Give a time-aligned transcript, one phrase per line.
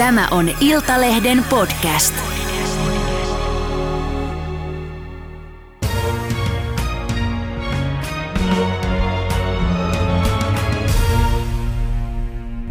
[0.00, 2.14] Tämä on Iltalehden podcast.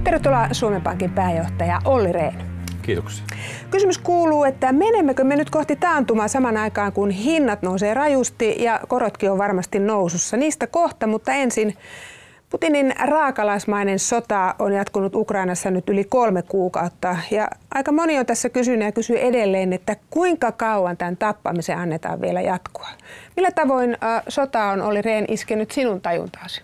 [0.03, 2.41] Tervetuloa Suomen Pankin pääjohtaja Olli Rehn.
[2.81, 3.25] Kiitoksia.
[3.71, 8.79] Kysymys kuuluu, että menemmekö me nyt kohti taantumaa saman aikaan, kun hinnat nousee rajusti ja
[8.87, 10.37] korotkin on varmasti nousussa.
[10.37, 11.73] Niistä kohta, mutta ensin
[12.49, 18.49] Putinin raakalaismainen sota on jatkunut Ukrainassa nyt yli kolme kuukautta ja aika moni on tässä
[18.49, 22.87] kysynyt ja kysyy edelleen, että kuinka kauan tämän tappamisen annetaan vielä jatkua.
[23.35, 26.61] Millä tavoin äh, sota on oli Rehn iskenyt sinun tajuntaasi?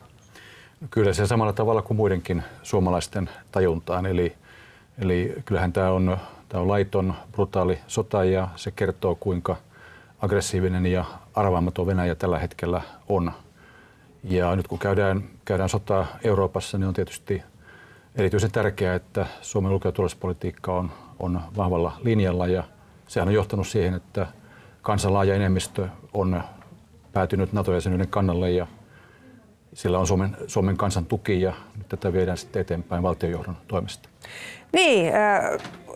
[0.89, 4.05] Kyllä se samalla tavalla kuin muidenkin suomalaisten tajuntaan.
[4.05, 4.35] Eli,
[5.01, 6.17] eli kyllähän tämä on,
[6.49, 9.55] tämä on laiton, brutaali sota ja se kertoo kuinka
[10.21, 13.31] aggressiivinen ja arvaamaton Venäjä tällä hetkellä on.
[14.23, 17.43] Ja nyt kun käydään, käydään sotaa Euroopassa, niin on tietysti
[18.15, 22.63] erityisen tärkeää, että Suomen ulko- ja turvallisuuspolitiikka on, on vahvalla linjalla ja
[23.07, 24.27] sehän on johtanut siihen, että
[24.81, 26.43] kansan laaja enemmistö on
[27.13, 28.67] päätynyt NATO-jäsenyyden kannalle ja
[29.73, 34.09] sillä on Suomen, Suomen kansan tuki ja nyt tätä viedään sitten eteenpäin valtionjohdon toimesta.
[34.73, 35.41] Niin, äh,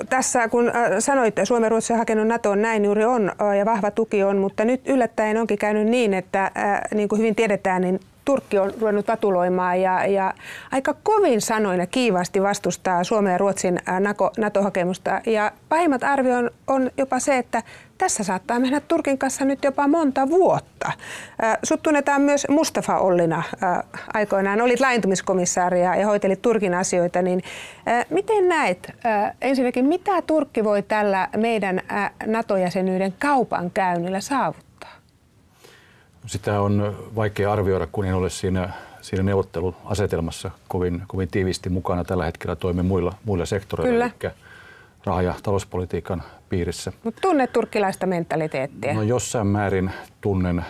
[0.10, 3.92] tässä kun äh, sanoit, että Suomen Ruotsi on hakenut NATOon, näin juuri on ja vahva
[3.92, 8.00] tuki on, mutta nyt yllättäen onkin käynyt niin, että äh, niin kuin hyvin tiedetään, niin
[8.26, 10.34] Turkki on ruvennut vatuloimaan ja, ja
[10.72, 13.80] aika kovin sanoina kiivaasti vastustaa Suomen ja Ruotsin
[14.38, 15.22] NATO-hakemusta.
[15.26, 17.64] Ja pahimmat arvio on, on jopa se, että
[17.98, 20.92] tässä saattaa mennä Turkin kanssa nyt jopa monta vuotta.
[21.64, 23.44] Sut tunnetaan myös Mustafa Ollina
[24.14, 24.62] aikoinaan.
[24.62, 27.22] Olit laajentumiskomissaari ja hoitelit Turkin asioita.
[27.22, 27.42] Niin
[28.10, 28.94] miten näet,
[29.42, 31.82] ensinnäkin mitä Turkki voi tällä meidän
[32.26, 34.69] NATO-jäsenyyden kaupan käynnillä saavuttaa?
[36.26, 38.70] Sitä on vaikea arvioida, kun en ole siinä,
[39.02, 42.04] siinä neuvotteluasetelmassa kovin, kovin tiiviisti mukana.
[42.04, 44.32] Tällä hetkellä toimin muilla, muilla sektoreilla, eli
[45.06, 46.92] raha- ja talouspolitiikan piirissä.
[47.04, 48.94] Mutta tunnet turkkilaista mentaliteettia?
[48.94, 50.66] No jossain määrin tunnen.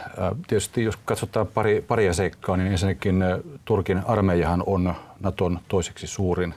[0.48, 3.24] Tietysti jos katsotaan pari, paria seikkaa, niin ensinnäkin
[3.66, 6.54] Turkin armeijahan on Naton toiseksi suurin.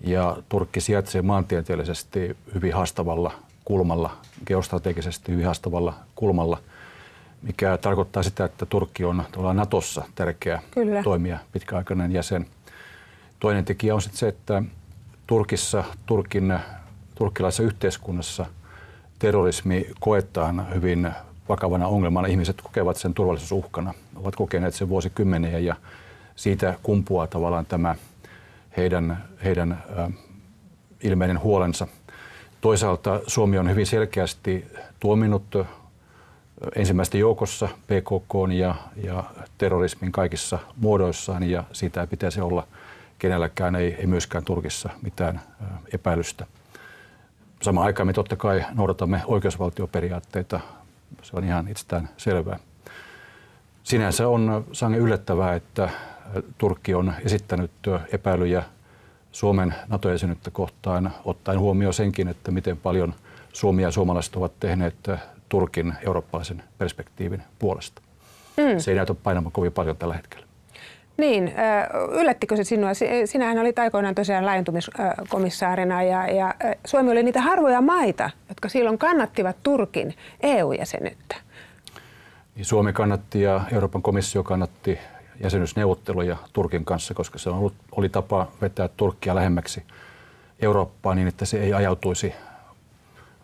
[0.00, 3.32] Ja Turkki sijaitsee maantieteellisesti hyvin haastavalla
[3.64, 4.10] kulmalla,
[4.46, 6.58] geostrategisesti hyvin haastavalla kulmalla–
[7.42, 11.02] mikä tarkoittaa sitä, että Turkki on Natossa tärkeä Kyllä.
[11.02, 12.46] toimija, pitkäaikainen jäsen.
[13.40, 14.62] Toinen tekijä on sitten se, että
[15.26, 16.58] Turkissa, Turkin,
[17.14, 18.46] turkkilaisessa yhteiskunnassa
[19.18, 21.10] terrorismi koetaan hyvin
[21.48, 22.28] vakavana ongelmana.
[22.28, 25.76] Ihmiset kokevat sen turvallisuusuhkana, ovat kokeneet sen vuosikymmeniä ja
[26.36, 27.94] siitä kumpuaa tavallaan tämä
[28.76, 30.12] heidän, heidän äh,
[31.02, 31.88] ilmeinen huolensa.
[32.60, 34.64] Toisaalta Suomi on hyvin selkeästi
[35.00, 35.56] tuominut
[36.76, 38.74] ensimmäistä joukossa PKK ja,
[39.04, 39.24] ja
[39.58, 42.66] terrorismin kaikissa muodoissaan ja siitä ei pitäisi olla
[43.18, 45.40] kenelläkään, ei, ei myöskään Turkissa mitään
[45.94, 46.46] epäilystä.
[47.62, 50.60] Samaan aikaan me totta kai noudatamme oikeusvaltioperiaatteita,
[51.22, 52.58] se on ihan itsestään selvää.
[53.82, 55.88] Sinänsä on sangen yllättävää, että
[56.58, 57.70] Turkki on esittänyt
[58.12, 58.62] epäilyjä
[59.32, 63.14] Suomen NATO-jäsenyyttä kohtaan, ottaen huomioon senkin, että miten paljon
[63.52, 64.94] Suomi ja suomalaiset ovat tehneet
[65.48, 68.02] Turkin eurooppalaisen perspektiivin puolesta.
[68.56, 68.78] Mm.
[68.78, 70.46] Se ei näytä painamaan kovin paljon tällä hetkellä.
[71.16, 71.52] Niin,
[72.10, 72.90] yllättikö se sinua?
[73.24, 76.54] Sinähän olit aikoinaan tosiaan laajentumiskomissaarina ja, ja
[76.86, 81.36] Suomi oli niitä harvoja maita, jotka silloin kannattivat Turkin EU-jäsenyyttä.
[82.54, 84.98] Niin Suomi kannatti ja Euroopan komissio kannatti
[85.42, 89.82] jäsenyysneuvotteluja Turkin kanssa, koska se ollut, oli tapa vetää Turkkia lähemmäksi
[90.62, 92.34] Eurooppaa niin, että se ei ajautuisi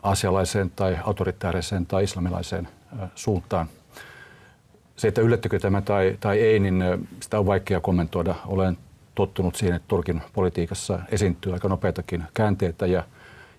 [0.05, 2.69] asialaiseen tai autoritaariseen tai islamilaiseen
[3.15, 3.67] suuntaan.
[4.97, 6.85] Se, että yllättikö tämä tai, tai ei, niin
[7.21, 8.35] sitä on vaikea kommentoida.
[8.47, 8.79] Olen
[9.15, 13.05] tottunut siihen, että Turkin politiikassa esiintyy aika nopeitakin käänteitä ja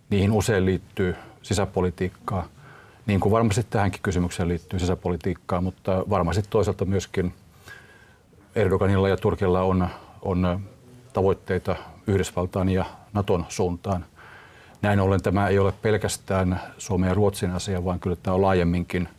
[0.10, 2.48] niihin usein liittyy sisäpolitiikkaa,
[3.06, 7.34] niin kuin varmasti tähänkin kysymykseen liittyy sisäpolitiikkaa, mutta varmasti toisaalta myöskin
[8.56, 9.88] Erdoganilla ja Turkilla on,
[10.22, 10.60] on
[11.14, 11.76] tavoitteita
[12.08, 14.06] Yhdysvaltain ja Naton suuntaan.
[14.86, 19.10] Näin ollen tämä ei ole pelkästään Suomen ja Ruotsin asia, vaan kyllä tämä on laajemminkin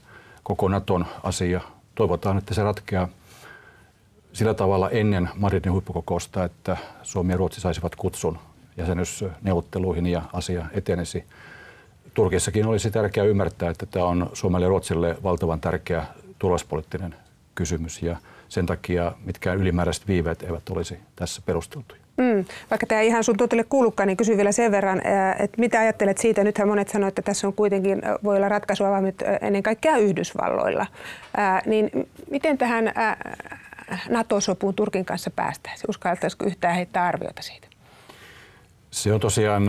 [0.42, 1.60] koko Naton asia.
[1.94, 3.08] Toivotaan, että se ratkeaa
[4.32, 8.38] sillä tavalla ennen Madridin huippukokousta, että Suomi ja Ruotsi saisivat kutsun
[8.76, 11.24] jäsenyysneuvotteluihin ja asia etenisi.
[12.14, 16.06] Turkissakin olisi tärkeää ymmärtää, että tämä on Suomelle ja Ruotsille valtavan tärkeä
[16.38, 17.14] turvallisuuspoliittinen
[17.54, 18.16] kysymys ja
[18.48, 22.05] sen takia mitkään ylimääräiset viiveet eivät olisi tässä perusteltuja.
[22.16, 22.44] Mm.
[22.70, 25.02] Vaikka tämä ihan sun tuotelle kuulukaan, niin kysyn vielä sen verran,
[25.38, 26.44] että mitä ajattelet siitä?
[26.44, 30.86] Nythän monet sanoivat, että tässä on kuitenkin, voi olla ratkaisua nyt ennen kaikkea Yhdysvalloilla.
[31.36, 31.90] Ää, niin
[32.30, 32.92] miten tähän
[34.08, 35.90] NATO-sopuun Turkin kanssa päästäisiin?
[35.90, 37.68] Uskaltaisiko yhtään heittää arviota siitä?
[38.90, 39.62] Se on tosiaan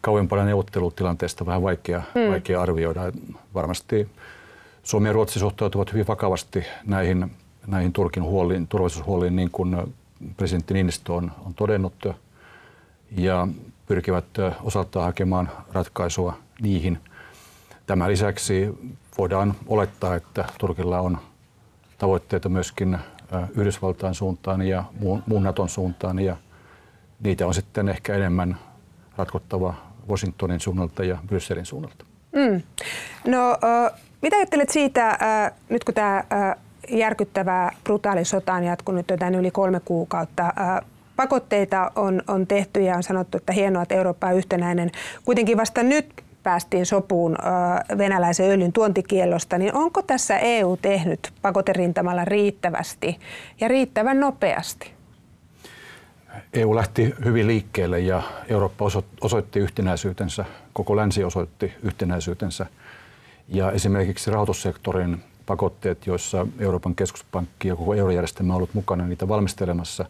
[0.00, 2.30] kauempana neuvottelutilanteesta vähän vaikea, hmm.
[2.30, 3.00] vaikea arvioida.
[3.54, 4.08] Varmasti
[4.82, 7.30] Suomi ja Ruotsi suhtautuvat hyvin vakavasti näihin,
[7.66, 9.76] näihin Turkin huoliin, turvallisuushuoliin, niin kuin
[10.36, 12.06] presidentti Niinistö on, on todennut,
[13.16, 13.48] ja
[13.86, 14.24] pyrkivät
[14.62, 16.98] osaltaan hakemaan ratkaisua niihin.
[17.86, 18.78] Tämän lisäksi
[19.18, 21.18] voidaan olettaa, että Turkilla on
[21.98, 22.98] tavoitteita myöskin
[23.56, 26.36] Yhdysvaltain suuntaan ja muun, Naton suuntaan, ja
[27.20, 28.58] niitä on sitten ehkä enemmän
[29.16, 29.74] ratkottava
[30.08, 32.04] Washingtonin suunnalta ja Brysselin suunnalta.
[32.32, 32.62] Mm.
[33.26, 36.56] No, uh mitä ajattelet siitä, äh, nyt kun tämä äh,
[36.90, 40.52] järkyttävä brutaali sota on jatkunut jo tämän yli kolme kuukautta,
[41.16, 44.90] pakotteita on, on tehty ja on sanottu, että hienoa, että Eurooppa on yhtenäinen.
[45.24, 47.36] Kuitenkin vasta nyt päästiin sopuun
[47.98, 53.18] venäläisen öljyn tuontikiellosta, niin onko tässä EU tehnyt pakoterintamalla riittävästi
[53.60, 54.92] ja riittävän nopeasti?
[56.52, 58.84] EU lähti hyvin liikkeelle ja Eurooppa
[59.20, 62.66] osoitti yhtenäisyytensä, koko länsi osoitti yhtenäisyytensä–
[63.48, 70.04] ja esimerkiksi rahoitussektorin pakotteet, joissa Euroopan keskuspankki ja koko eurojärjestelmä on ollut mukana niitä valmistelemassa,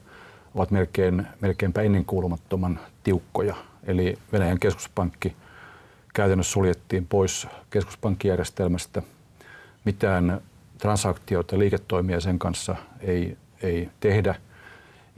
[0.55, 3.56] ovat melkein, melkeinpä ennenkuulumattoman tiukkoja.
[3.87, 5.37] Eli Venäjän keskuspankki
[6.14, 9.02] käytännössä suljettiin pois keskuspankkijärjestelmästä.
[9.85, 10.40] Mitään
[10.79, 14.35] transaktioita liiketoimia sen kanssa ei, ei tehdä.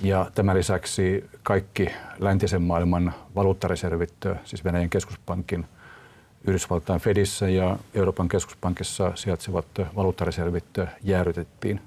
[0.02, 1.88] Ja tämän lisäksi kaikki
[2.18, 4.14] läntisen maailman valuuttareservit,
[4.44, 5.66] siis Venäjän keskuspankin–
[6.46, 9.66] Yhdysvaltain Fedissä ja Euroopan keskuspankissa sijaitsevat
[9.96, 10.64] valuuttareservit
[11.02, 11.80] jäädytettiin.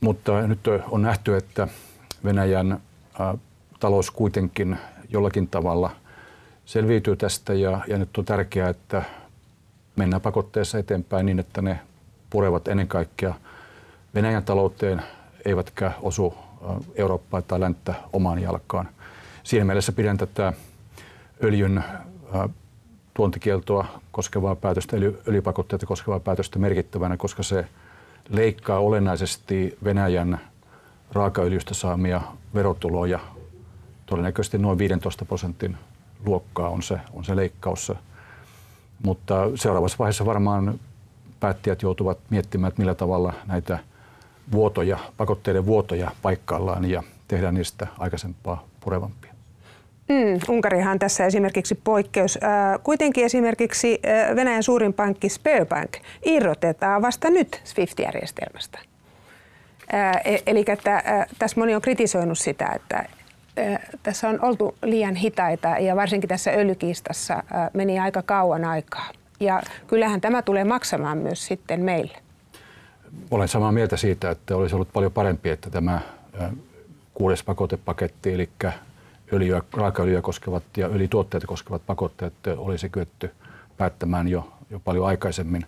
[0.00, 0.60] Mutta nyt
[0.90, 1.68] on nähty, että
[2.24, 2.80] Venäjän
[3.80, 4.78] talous kuitenkin
[5.08, 5.90] jollakin tavalla
[6.64, 9.02] selviytyy tästä ja, ja nyt on tärkeää, että
[9.96, 11.80] mennään pakotteessa eteenpäin niin, että ne
[12.30, 13.34] purevat ennen kaikkea
[14.14, 15.02] Venäjän talouteen,
[15.44, 16.34] eivätkä osu
[16.94, 18.88] Eurooppaa tai länttä omaan jalkaan.
[19.42, 20.52] Siinä mielessä pidän tätä
[21.44, 21.84] öljyn
[23.14, 27.68] tuontikieltoa koskevaa päätöstä, eli öljypakotteita koskevaa päätöstä merkittävänä, koska se
[28.28, 30.40] leikkaa olennaisesti Venäjän
[31.12, 32.20] raakaöljystä saamia
[32.54, 33.20] verotuloja.
[34.06, 35.76] Todennäköisesti noin 15 prosentin
[36.26, 37.92] luokkaa on se, on se leikkaus.
[39.04, 40.80] Mutta seuraavassa vaiheessa varmaan
[41.40, 43.78] päättäjät joutuvat miettimään, että millä tavalla näitä
[44.52, 49.27] vuotoja, pakotteiden vuotoja paikkaillaan ja tehdään niistä aikaisempaa purevampia.
[50.08, 52.38] Mm, Unkarihan tässä esimerkiksi poikkeus.
[52.82, 54.00] kuitenkin esimerkiksi
[54.36, 55.92] Venäjän suurin pankki Sberbank
[56.24, 58.78] irrotetaan vasta nyt SWIFT-järjestelmästä.
[60.24, 63.08] E, eli että, tässä moni on kritisoinut sitä, että
[64.02, 69.10] tässä on oltu liian hitaita ja varsinkin tässä öljykiistassa meni aika kauan aikaa.
[69.40, 72.18] Ja kyllähän tämä tulee maksamaan myös sitten meille.
[73.30, 76.00] Olen samaa mieltä siitä, että olisi ollut paljon parempi, että tämä
[77.14, 78.48] kuudes pakotepaketti, eli
[79.32, 83.30] öljyä, raakaöljyä koskevat ja öljytuotteita koskevat pakotteet olisi kyetty
[83.76, 85.66] päättämään jo, jo paljon aikaisemmin.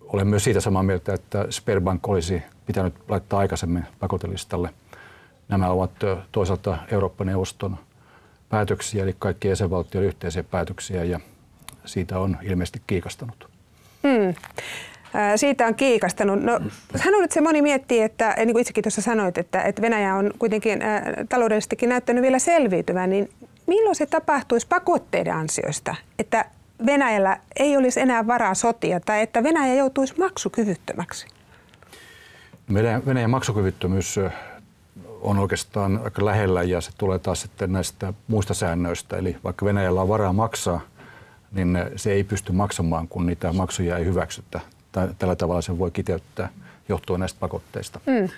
[0.00, 4.70] Olen myös siitä samaa mieltä, että Sperbank olisi pitänyt laittaa aikaisemmin pakotelistalle.
[5.48, 5.90] Nämä ovat
[6.32, 7.76] toisaalta Eurooppa-neuvoston
[8.48, 11.20] päätöksiä, eli kaikki jäsenvaltioiden yhteisiä päätöksiä, ja
[11.84, 13.50] siitä on ilmeisesti kiikastanut.
[14.02, 14.34] Hmm
[15.36, 16.42] siitä on kiikastanut.
[16.42, 16.60] No,
[17.04, 20.30] sano nyt se moni miettii, että niin kuin itsekin tuossa sanoit, että, että Venäjä on
[20.38, 20.80] kuitenkin
[21.28, 23.30] taloudellisestikin näyttänyt vielä selviytyvän, niin
[23.66, 26.44] milloin se tapahtuisi pakotteiden ansioista, että
[26.86, 31.26] Venäjällä ei olisi enää varaa sotia tai että Venäjä joutuisi maksukyvyttömäksi?
[32.74, 34.20] Venäjän, Venäjän maksukyvyttömyys
[35.20, 39.16] on oikeastaan aika lähellä ja se tulee taas sitten näistä muista säännöistä.
[39.16, 40.80] Eli vaikka Venäjällä on varaa maksaa,
[41.52, 44.60] niin se ei pysty maksamaan, kun niitä maksuja ei hyväksytä
[45.18, 46.48] tällä tavalla sen voi kiteyttää
[46.88, 48.00] johtuen näistä pakotteista.
[48.06, 48.28] Mm.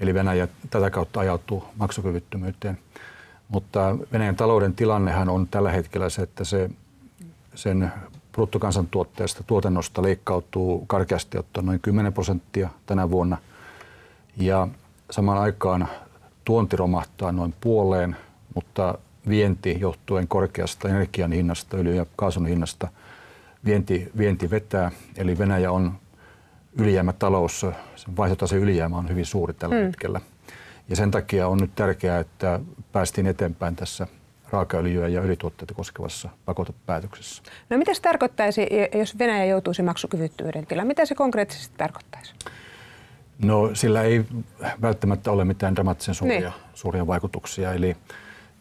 [0.00, 2.78] Eli Venäjä tätä kautta ajautuu maksukyvyttömyyteen.
[3.48, 6.70] Mutta Venäjän talouden tilannehan on tällä hetkellä se, että se,
[7.54, 7.92] sen
[8.32, 13.38] bruttokansantuotteesta tuotannosta leikkautuu karkeasti ottaen noin 10 prosenttia tänä vuonna.
[14.36, 14.68] Ja
[15.10, 15.88] samaan aikaan
[16.44, 18.16] tuonti romahtaa noin puoleen,
[18.54, 22.88] mutta vienti johtuen korkeasta energian hinnasta, öljy- ja kaasun hinnasta,
[23.64, 24.90] vienti, vienti vetää.
[25.16, 25.92] Eli Venäjä on
[26.78, 27.60] ylijäämätalous,
[27.96, 29.84] sen vaihtotase ylijäämä on hyvin suuri tällä hmm.
[29.84, 30.20] hetkellä.
[30.88, 32.60] Ja sen takia on nyt tärkeää, että
[32.92, 34.06] päästiin eteenpäin tässä
[34.50, 37.42] raakaöljyä ja öljytuotteita koskevassa pakotepäätöksessä.
[37.70, 40.86] No mitä se tarkoittaisi, jos Venäjä joutuisi maksukyvyttömyyden tilaan?
[40.86, 42.34] Mitä se konkreettisesti tarkoittaisi?
[43.38, 44.24] No sillä ei
[44.82, 46.52] välttämättä ole mitään dramaattisen suuria, niin.
[46.74, 47.72] suuria vaikutuksia.
[47.72, 47.96] Eli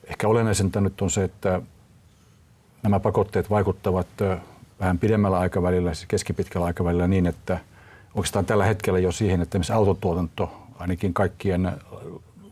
[0.03, 1.61] ehkä olennaisinta nyt on se, että
[2.83, 4.07] nämä pakotteet vaikuttavat
[4.79, 7.59] vähän pidemmällä aikavälillä, siis keskipitkällä aikavälillä niin, että–
[8.15, 11.71] oikeastaan tällä hetkellä jo siihen, että esimerkiksi autotuotanto ainakin kaikkien,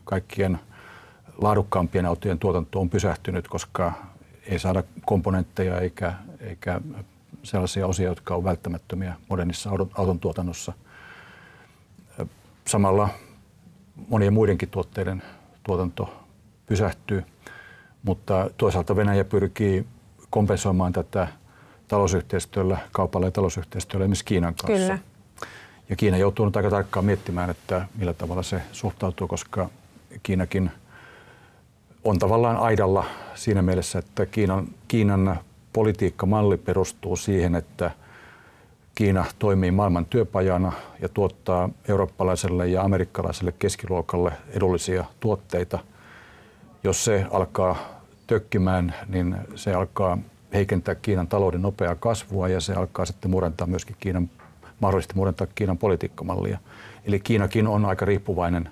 [0.04, 0.60] kaikkien
[1.38, 3.92] laadukkaampien autojen tuotanto on pysähtynyt, koska
[4.46, 6.80] ei saada komponentteja eikä, eikä
[7.42, 10.72] sellaisia osia, jotka ovat välttämättömiä modernissa auton tuotannossa.
[12.66, 13.08] Samalla
[14.08, 15.22] monien muidenkin tuotteiden
[15.62, 16.24] tuotanto
[16.66, 17.24] pysähtyy,
[18.02, 19.86] mutta toisaalta Venäjä pyrkii
[20.30, 21.28] kompensoimaan tätä
[21.88, 24.86] talousyhteistyöllä, kaupalla ja talousyhteistyöllä esimerkiksi Kiinan kanssa.
[24.86, 25.09] Kyllä.
[25.90, 29.68] Ja Kiina joutuu nyt aika tarkkaan miettimään, että millä tavalla se suhtautuu, koska
[30.22, 30.70] Kiinakin
[32.04, 33.04] on tavallaan aidalla
[33.34, 35.40] siinä mielessä, että Kiinan, Kiinan
[35.72, 37.90] politiikkamalli perustuu siihen, että
[38.94, 45.78] Kiina toimii maailman työpajana ja tuottaa eurooppalaiselle ja amerikkalaiselle keskiluokalle edullisia tuotteita.
[46.84, 47.76] Jos se alkaa
[48.26, 50.18] tökkimään, niin se alkaa
[50.54, 54.30] heikentää Kiinan talouden nopeaa kasvua ja se alkaa sitten murentaa myöskin Kiinan,
[54.80, 56.58] mahdollisesti murentaa Kiinan politiikkamallia.
[57.04, 58.68] Eli Kiinakin on aika riippuvainen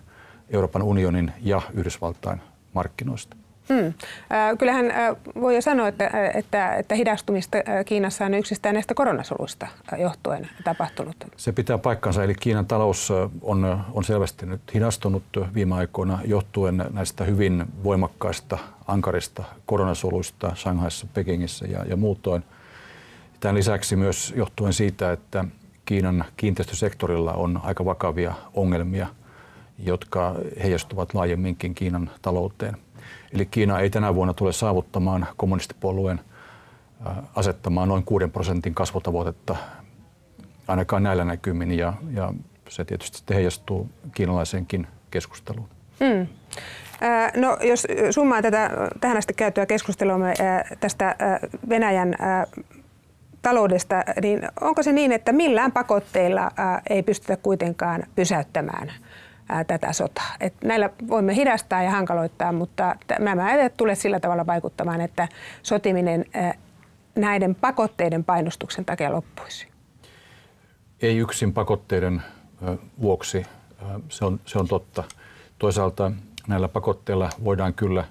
[0.50, 2.40] Euroopan unionin ja Yhdysvaltain
[2.72, 3.36] markkinoista.
[3.68, 3.92] Hmm.
[4.58, 4.92] Kyllähän
[5.40, 9.66] voi jo sanoa, että, että, että hidastumista Kiinassa on yksistään näistä koronasoluista
[9.98, 11.16] johtuen tapahtunut.
[11.36, 13.12] Se pitää paikkansa, eli Kiinan talous
[13.42, 15.22] on, on selvästi nyt hidastunut
[15.54, 22.44] viime aikoina johtuen näistä hyvin voimakkaista, ankarista koronasoluista Shanghaissa, Pekingissä ja, ja muutoin.
[23.40, 25.44] Tämän lisäksi myös johtuen siitä, että
[25.88, 29.06] Kiinan kiinteistösektorilla on aika vakavia ongelmia,
[29.78, 32.76] jotka heijastuvat laajemminkin Kiinan talouteen–
[33.34, 36.20] Eli Kiina ei tänä vuonna tule saavuttamaan kommunistipuolueen
[37.34, 39.56] asettamaa noin 6 prosentin kasvutavoitetta
[40.68, 42.32] ainakaan näillä näkymin ja, ja
[42.68, 45.68] se tietysti heijastuu kiinalaiseenkin keskusteluun.
[46.00, 46.26] Mm.
[47.36, 50.18] No jos summaan tätä tähän asti käytyä keskustelua
[50.80, 51.16] tästä
[51.68, 52.16] Venäjän
[53.42, 56.50] taloudesta, niin onko se niin, että millään pakotteilla
[56.90, 58.92] ei pystytä kuitenkaan pysäyttämään
[59.48, 60.34] ää, tätä sotaa.
[60.40, 65.28] Et näillä voimme hidastaa ja hankaloittaa, mutta nämä eivät tule sillä tavalla vaikuttamaan, että
[65.62, 66.24] sotiminen
[67.14, 69.68] näiden pakotteiden painostuksen takia loppuisi.
[71.02, 72.22] Ei yksin pakotteiden
[73.02, 73.42] vuoksi,
[74.08, 75.04] se on, se on totta.
[75.58, 76.12] Toisaalta
[76.48, 78.04] näillä pakotteilla voidaan kyllä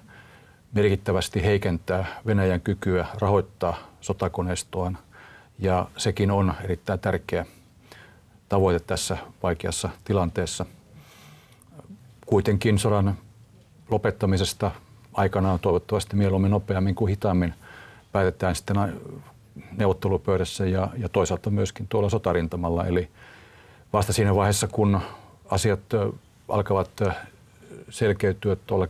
[0.72, 4.98] merkittävästi heikentää Venäjän kykyä rahoittaa sotakoneistoaan
[5.58, 7.46] ja sekin on erittäin tärkeä
[8.48, 10.66] tavoite tässä vaikeassa tilanteessa–
[12.28, 13.18] kuitenkin sodan
[13.90, 14.70] lopettamisesta
[15.14, 17.54] aikanaan toivottavasti mieluummin nopeammin kuin hitaammin
[18.12, 18.76] päätetään sitten
[19.76, 22.86] neuvottelupöydässä ja, ja toisaalta myöskin tuolla sotarintamalla.
[22.86, 23.08] Eli
[23.92, 25.00] vasta siinä vaiheessa, kun
[25.50, 25.80] asiat
[26.48, 26.90] alkavat
[27.90, 28.88] selkeytyä tuolla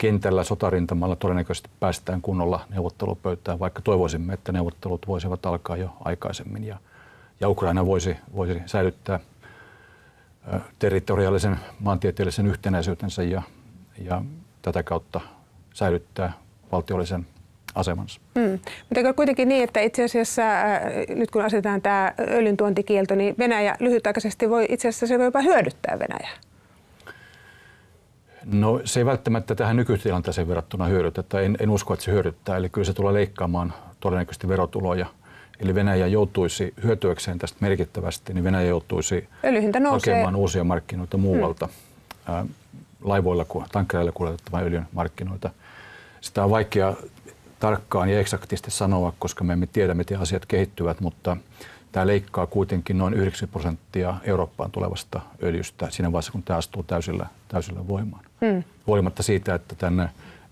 [0.00, 6.76] kentällä sotarintamalla todennäköisesti päästään kunnolla neuvottelupöytään, vaikka toivoisimme, että neuvottelut voisivat alkaa jo aikaisemmin ja,
[7.40, 9.20] ja Ukraina voisi, voisi säilyttää
[10.78, 13.42] territoriaalisen maantieteellisen yhtenäisyytensä ja,
[14.04, 14.22] ja
[14.62, 15.20] tätä kautta
[15.74, 16.32] säilyttää
[16.72, 17.26] valtiollisen
[17.74, 18.20] asemansa.
[18.34, 18.58] Mm.
[18.88, 20.42] Mutta kuitenkin niin, että itse asiassa
[21.08, 25.40] nyt kun asetetaan tämä öljyn tuontikielto, niin Venäjä lyhytaikaisesti voi itse asiassa se voi jopa
[25.40, 26.49] hyödyttää Venäjää.
[28.44, 31.40] No se ei välttämättä tähän nykytilanteeseen verrattuna hyödytä.
[31.40, 32.56] En, en usko, että se hyödyttää.
[32.56, 35.06] Eli kyllä se tulee leikkaamaan todennäköisesti verotuloja–
[35.60, 39.28] eli Venäjä joutuisi hyötyäkseen tästä merkittävästi, niin Venäjä joutuisi
[39.90, 41.68] hakemaan uusia markkinoita muualta,
[42.26, 42.48] hmm.
[43.02, 45.50] laivoilla, tankkereilla kuljetettavan öljyn markkinoita.
[46.20, 46.94] Sitä on vaikea
[47.60, 51.36] tarkkaan ja eksaktisti sanoa, koska me emme tiedä, miten asiat kehittyvät, mutta
[51.92, 57.26] tämä leikkaa kuitenkin noin 90 prosenttia Eurooppaan tulevasta öljystä siinä vaiheessa, kun tämä astuu täysillä,
[57.48, 58.24] täysillä voimaan.
[58.40, 58.62] Hmm.
[58.86, 60.08] Huolimatta siitä, että tänne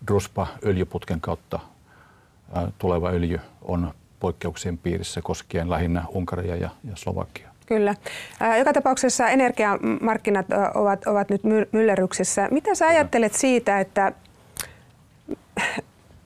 [0.07, 1.61] Druspa-öljyputken kautta
[2.78, 7.49] tuleva öljy on poikkeuksien piirissä koskien lähinnä Unkaria ja, ja Slovakia.
[7.66, 7.95] Kyllä.
[8.59, 11.42] Joka tapauksessa energiamarkkinat ovat, ovat nyt
[11.73, 12.49] myllerryksessä.
[12.50, 14.12] Mitä sä ajattelet siitä, että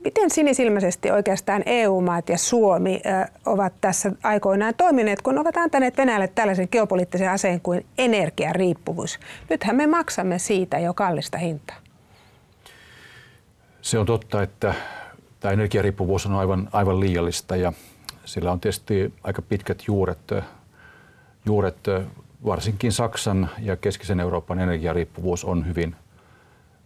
[0.05, 3.03] miten sinisilmäisesti oikeastaan EU-maat ja Suomi
[3.47, 9.19] ovat tässä aikoinaan toimineet, kun ovat antaneet Venäjälle tällaisen geopoliittisen aseen kuin energiariippuvuus?
[9.51, 11.77] Nythän me maksamme siitä jo kallista hintaa.
[13.83, 14.75] Se on totta, että
[15.41, 17.73] tämä energiariippuvuus on aivan, aivan liiallista ja
[18.25, 20.33] sillä on tietysti aika pitkät juuret,
[21.47, 21.77] juuret
[22.45, 25.97] varsinkin Saksan ja keskisen Euroopan energiariippuvuus on hyvin,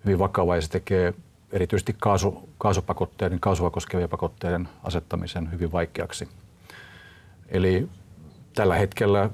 [0.04, 1.14] hyvin vakava ja se tekee
[1.52, 6.28] erityisesti kaasu, kaasupakotteiden, kaasua koskevien pakotteiden asettamisen hyvin vaikeaksi.
[7.48, 7.88] Eli
[8.54, 9.30] tällä hetkellä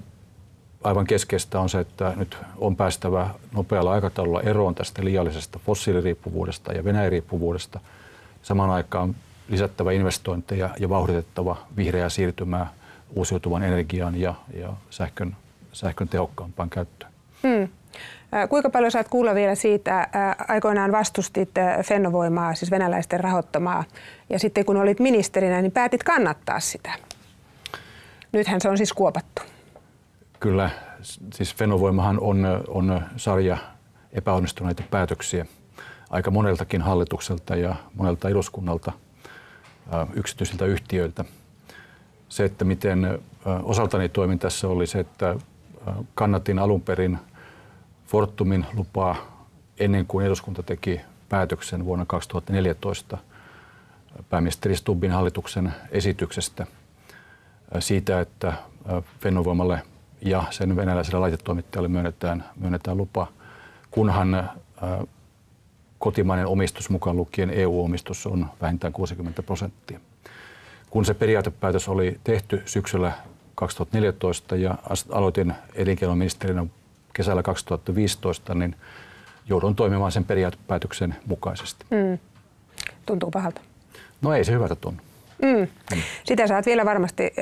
[0.84, 6.84] aivan keskeistä on se, että nyt on päästävä nopealla aikataululla eroon tästä liiallisesta fossiiliriippuvuudesta ja
[6.84, 7.80] Venäjä-riippuvuudesta–
[8.42, 9.16] Samaan aikaan
[9.48, 12.72] lisättävä investointeja ja vauhditettava vihreää siirtymää
[13.16, 15.36] uusiutuvan energian ja, ja sähkön,
[15.72, 17.12] sähkön tehokkaampaan käyttöön.
[17.42, 17.68] Mm.
[18.48, 20.08] Kuinka paljon saat kuulla vielä siitä,
[20.48, 21.50] aikoinaan vastustit
[21.84, 23.84] Fennovoimaa, siis venäläisten rahoittamaa,
[24.30, 26.92] ja sitten kun olit ministerinä, niin päätit kannattaa sitä.
[28.32, 29.42] Nythän se on siis kuopattu.
[30.40, 30.70] Kyllä,
[31.32, 33.58] siis Fennovoimahan on, on sarja
[34.12, 35.46] epäonnistuneita päätöksiä
[36.10, 38.92] aika moneltakin hallitukselta ja monelta eduskunnalta,
[40.14, 41.24] yksityisiltä yhtiöiltä.
[42.28, 43.18] Se, että miten
[43.62, 45.36] osaltani toimin tässä oli se, että
[46.14, 47.18] kannatin alun perin
[48.12, 49.46] Fortumin lupaa
[49.78, 53.18] ennen kuin eduskunta teki päätöksen vuonna 2014
[54.30, 56.66] pääministeri Stubbin hallituksen esityksestä
[57.78, 58.52] siitä, että
[59.20, 59.82] Fennovoimalle
[60.20, 63.26] ja sen venäläiselle laitetoimittajalle myönnetään, myönnetään lupa,
[63.90, 64.50] kunhan
[65.98, 70.00] kotimainen omistus mukaan lukien EU-omistus on vähintään 60 prosenttia.
[70.90, 73.12] Kun se periaatepäätös oli tehty syksyllä
[73.54, 74.74] 2014 ja
[75.10, 76.66] aloitin elinkeinoministerinä
[77.12, 78.76] kesällä 2015, niin
[79.48, 81.86] joudun toimimaan sen periaatepäätöksen mukaisesti.
[81.90, 82.18] Mm.
[83.06, 83.60] Tuntuu pahalta.
[84.22, 85.02] No ei se hyvältä tunnu.
[85.42, 85.66] Mm.
[86.24, 87.32] Sitä saat vielä varmasti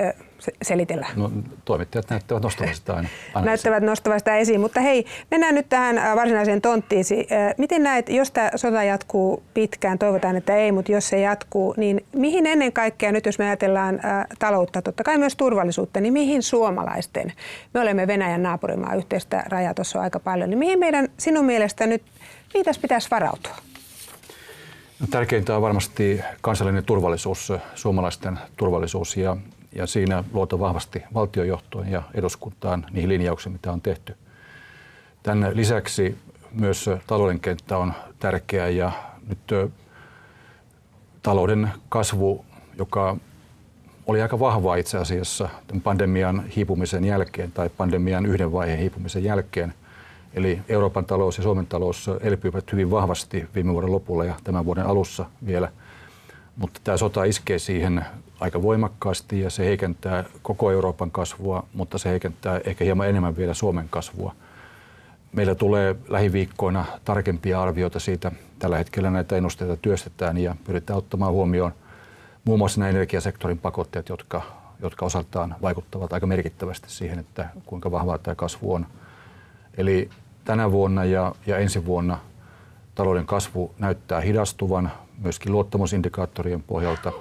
[0.62, 1.06] selitellä.
[1.16, 1.30] No,
[1.64, 3.08] toimittajat näyttävät nostavan sitä aina.
[3.34, 7.28] aina näyttävät nostavan sitä esiin, mutta hei, mennään nyt tähän varsinaiseen tonttiisi.
[7.58, 12.06] Miten näet, jos tämä sota jatkuu pitkään, toivotaan, että ei, mutta jos se jatkuu, niin
[12.12, 14.00] mihin ennen kaikkea nyt, jos me ajatellaan
[14.38, 17.32] taloutta, totta kai myös turvallisuutta, niin mihin suomalaisten,
[17.74, 22.02] me olemme Venäjän naapurimaa, yhteistä rajaa tuossa aika paljon, niin mihin meidän sinun mielestä nyt,
[22.54, 23.69] mitä pitäisi varautua?
[25.08, 29.36] Tärkeintä on varmasti kansallinen turvallisuus, suomalaisten turvallisuus ja,
[29.72, 34.16] ja siinä luota vahvasti valtiojohtoon ja eduskuntaan niihin linjauksiin, mitä on tehty.
[35.22, 36.18] Tämän lisäksi
[36.52, 38.92] myös talouden kenttä on tärkeä ja
[39.28, 39.72] nyt
[41.22, 42.44] talouden kasvu,
[42.78, 43.16] joka
[44.06, 49.74] oli aika vahvaa itse asiassa tämän pandemian hiipumisen jälkeen tai pandemian yhden vaiheen hiipumisen jälkeen,
[50.34, 54.86] Eli Euroopan talous ja Suomen talous elpyivät hyvin vahvasti viime vuoden lopulla ja tämän vuoden
[54.86, 55.68] alussa vielä.
[56.56, 58.04] Mutta tämä sota iskee siihen
[58.40, 63.54] aika voimakkaasti ja se heikentää koko Euroopan kasvua, mutta se heikentää ehkä hieman enemmän vielä
[63.54, 64.34] Suomen kasvua.
[65.32, 68.32] Meillä tulee lähiviikkoina tarkempia arvioita siitä.
[68.58, 71.72] Tällä hetkellä näitä ennusteita työstetään ja pyritään ottamaan huomioon
[72.44, 74.42] muun muassa nämä energiasektorin pakotteet, jotka,
[74.82, 78.86] jotka osaltaan vaikuttavat aika merkittävästi siihen, että kuinka vahvaa tämä kasvu on.
[79.76, 80.10] Eli
[80.44, 82.18] tänä vuonna ja, ja ensi vuonna
[82.94, 87.12] talouden kasvu näyttää hidastuvan myöskin luottamusindikaattorien pohjalta,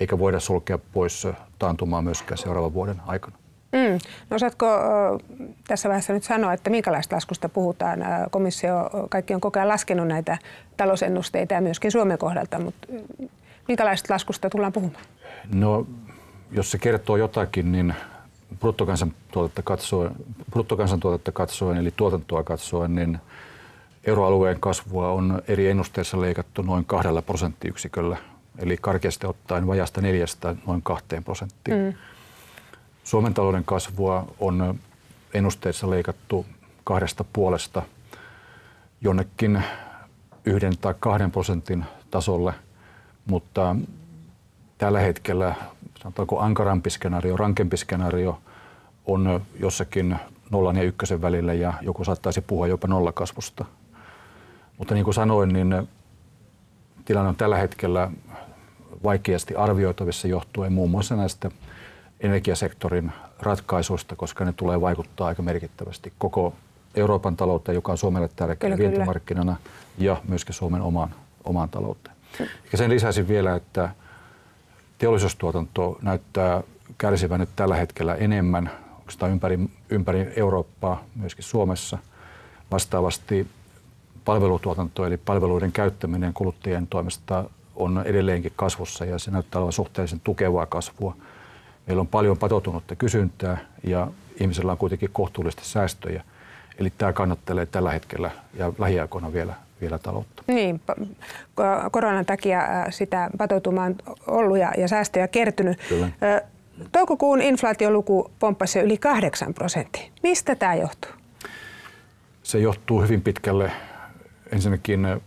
[0.00, 1.26] eikä voida sulkea pois
[1.58, 3.36] taantumaa myöskään seuraavan vuoden aikana.
[3.72, 3.98] Mm.
[4.30, 4.66] No osaatko
[5.66, 8.04] tässä vaiheessa nyt sanoa, että minkälaista laskusta puhutaan?
[8.30, 10.38] Komissio, kaikki on koko ajan laskenut näitä
[10.76, 12.88] talousennusteita ja myöskin Suomen kohdalta, mutta
[13.68, 15.04] minkälaista laskusta tullaan puhumaan?
[15.54, 15.86] No,
[16.50, 17.94] jos se kertoo jotakin, niin
[18.60, 20.16] bruttokansantuotetta katsoen,
[20.50, 23.18] bruttokansantuotetta katsoen, eli tuotantoa katsoen, niin
[24.04, 28.16] euroalueen kasvua on eri ennusteissa leikattu noin kahdella prosenttiyksiköllä,
[28.58, 31.78] eli karkeasti ottaen vajasta neljästä noin kahteen prosenttiin.
[31.78, 31.94] Mm.
[33.04, 34.78] Suomen talouden kasvua on
[35.34, 36.46] ennusteissa leikattu
[36.84, 37.82] kahdesta puolesta
[39.00, 39.62] jonnekin
[40.44, 42.54] yhden tai kahden prosentin tasolle,
[43.26, 43.76] mutta
[44.78, 45.54] tällä hetkellä
[46.02, 48.40] sanotaanko ankarampi skenaario, rankempi skenaario
[49.08, 50.16] on jossakin
[50.50, 53.64] nollan ja ykkösen välillä ja joku saattaisi puhua jopa nollakasvusta.
[54.78, 55.88] Mutta niin kuin sanoin, niin
[57.04, 58.10] tilanne on tällä hetkellä
[59.04, 61.50] vaikeasti arvioitavissa johtuen muun muassa näistä
[62.20, 66.54] energiasektorin ratkaisuista, koska ne tulee vaikuttaa aika merkittävästi koko
[66.94, 70.10] Euroopan talouteen, joka on Suomelle tärkeä kyllä, vientimarkkinana, kyllä.
[70.10, 72.16] ja myöskin Suomen omaan, omaan talouteen.
[72.72, 73.88] Ja sen lisäisin vielä, että
[74.98, 76.62] teollisuustuotanto näyttää
[76.98, 78.70] kärsivän nyt tällä hetkellä enemmän
[79.08, 79.58] oikeastaan ympäri,
[79.90, 81.98] ympäri Eurooppaa, myöskin Suomessa.
[82.70, 83.46] Vastaavasti
[84.24, 87.44] palvelutuotanto eli palveluiden käyttäminen kuluttajien toimesta
[87.76, 91.16] on edelleenkin kasvussa ja se näyttää olevan suhteellisen tukevaa kasvua.
[91.86, 94.08] Meillä on paljon patoutunutta kysyntää ja
[94.40, 96.24] ihmisillä on kuitenkin kohtuullisesti säästöjä.
[96.78, 100.42] Eli tämä kannattelee tällä hetkellä ja lähiaikoina vielä vielä taloutta.
[100.46, 100.80] Niin,
[101.90, 103.94] koronan takia sitä patoutumaan
[104.26, 105.78] ollut ja, ja säästöjä kertynyt.
[105.88, 106.08] Kyllä.
[106.92, 110.10] Toukokuun inflaatioluku pomppasi yli 8 prosenttia.
[110.22, 111.10] Mistä tämä johtuu?
[112.42, 113.72] Se johtuu hyvin pitkälle
[114.52, 115.20] ensinnäkin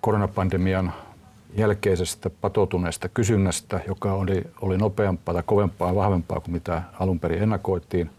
[0.00, 0.92] koronapandemian
[1.56, 7.42] jälkeisestä patoutuneesta kysynnästä, joka oli, oli nopeampaa tai kovempaa ja vahvempaa kuin mitä alun perin
[7.42, 8.10] ennakoitiin.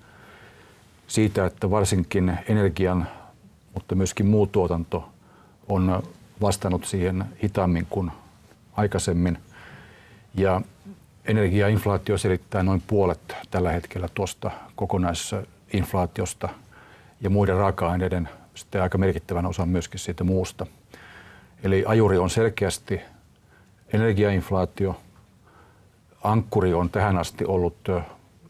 [1.08, 3.08] Siitä, että varsinkin energian,
[3.74, 5.10] mutta myöskin muu tuotanto
[5.70, 6.04] on
[6.42, 8.12] vastannut siihen hitaammin kuin
[8.74, 9.38] aikaisemmin.
[10.36, 10.62] Ja
[11.26, 16.50] energiainflaatio selittää noin puolet tällä hetkellä tuosta kokonaisinflaatiosta.
[17.22, 20.66] ja muiden raaka-aineiden sitten aika merkittävän osan myöskin siitä muusta.
[21.64, 23.02] Eli ajuri on selkeästi
[23.94, 25.02] energiainflaatio.
[26.24, 27.78] Ankkuri on tähän asti ollut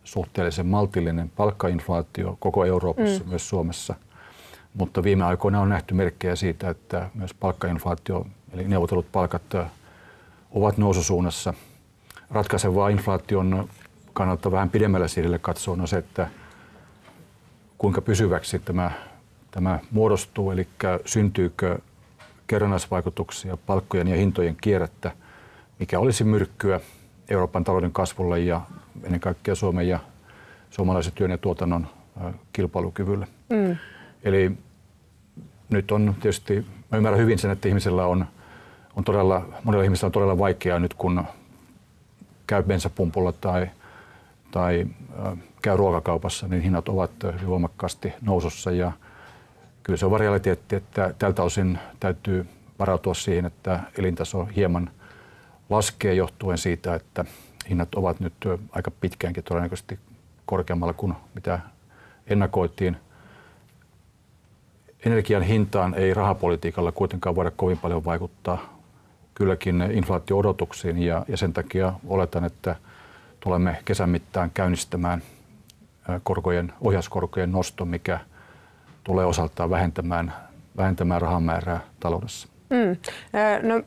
[0.03, 3.29] suhteellisen maltillinen palkkainflaatio koko Euroopassa, mm.
[3.29, 3.95] myös Suomessa.
[4.73, 9.41] Mutta viime aikoina on nähty merkkejä siitä, että myös palkkainflaatio, eli neuvotellut palkat,
[10.51, 11.53] ovat noususuunnassa.
[12.31, 13.69] Ratkaisevaa inflaation
[14.13, 16.27] kannalta vähän pidemmällä siirrellä katsoo on se, että
[17.77, 18.91] kuinka pysyväksi tämä,
[19.51, 20.67] tämä muodostuu, eli
[21.05, 21.79] syntyykö
[22.47, 25.11] kerrannaisvaikutuksia palkkojen ja hintojen kierrättä,
[25.79, 26.79] mikä olisi myrkkyä
[27.29, 28.61] Euroopan talouden kasvulle ja
[29.03, 29.99] ennen kaikkea Suomen ja
[30.69, 31.87] suomalaisen työn ja tuotannon
[32.53, 33.27] kilpailukyvylle.
[33.49, 33.77] Mm.
[34.23, 34.51] Eli
[35.69, 38.25] nyt on tietysti, mä ymmärrän hyvin sen, että ihmisellä on,
[38.95, 41.23] on todella, monella ihmisellä on todella vaikeaa nyt, kun
[42.49, 43.69] käy bensapumpulla tai,
[44.51, 44.85] tai
[45.61, 47.11] käy ruokakaupassa, niin hinnat ovat
[47.47, 48.91] voimakkaasti nousussa ja
[49.83, 52.45] kyllä se on realiteetti, että tältä osin täytyy
[52.79, 54.91] varautua siihen, että elintaso hieman
[55.69, 57.25] laskee johtuen siitä, että
[57.69, 58.33] hinnat ovat nyt
[58.71, 59.99] aika pitkäänkin todennäköisesti
[60.45, 61.59] korkeammalla kuin mitä
[62.27, 62.97] ennakoitiin.
[65.05, 68.78] Energian hintaan ei rahapolitiikalla kuitenkaan voida kovin paljon vaikuttaa
[69.39, 72.75] kylläkin inflaatio-odotuksiin ja, ja sen takia oletan, että
[73.39, 75.21] tulemme kesän mittaan käynnistämään
[76.23, 78.19] korkojen, ohjauskorkojen nosto, mikä
[79.03, 80.33] tulee osaltaan vähentämään,
[80.77, 82.47] vähentämään rahan määrää taloudessa.
[82.69, 82.97] Mm.
[83.67, 83.81] No,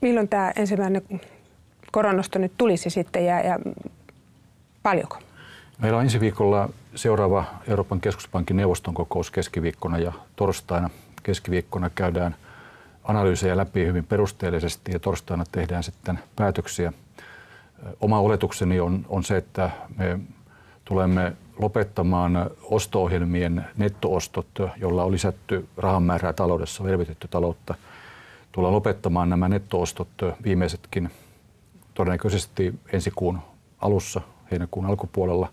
[0.00, 1.02] milloin tämä ensimmäinen
[1.92, 3.58] koronnosto nyt tulisi sitten ja, ja
[4.82, 5.18] paljonko?
[5.78, 10.90] Meillä on ensi viikolla seuraava Euroopan keskuspankin neuvoston kokous keskiviikkona ja torstaina.
[11.22, 12.36] Keskiviikkona käydään
[13.08, 16.92] analyysejä läpi hyvin perusteellisesti ja torstaina tehdään sitten päätöksiä.
[18.00, 20.18] Oma oletukseni on, on se, että me
[20.84, 27.74] tulemme lopettamaan osto-ohjelmien nettoostot, jolla on lisätty rahan määrää taloudessa, elvytetty taloutta.
[28.52, 30.08] Tullaan lopettamaan nämä nettoostot
[30.44, 31.10] viimeisetkin
[31.94, 33.38] todennäköisesti ensi kuun
[33.80, 35.52] alussa, heinäkuun alkupuolella.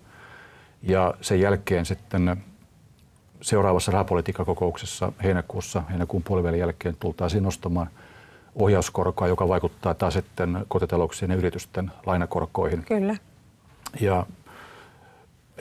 [0.81, 2.43] Ja sen jälkeen sitten
[3.43, 7.89] seuraavassa rahapolitiikkakokouksessa heinäkuussa, heinäkuun puolivälin jälkeen tultaisiin nostamaan
[8.55, 12.83] ohjauskorkoa, joka vaikuttaa taas sitten kotitalouksien ja yritysten lainakorkoihin.
[12.85, 13.15] Kyllä.
[14.01, 14.25] Ja